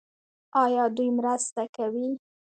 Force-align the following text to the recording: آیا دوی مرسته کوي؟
آیا 0.63 0.83
دوی 0.95 1.09
مرسته 1.17 1.63
کوي؟ 1.75 2.09